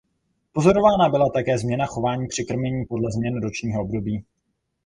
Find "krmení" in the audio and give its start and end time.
2.43-2.85